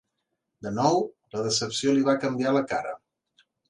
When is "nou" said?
0.77-0.97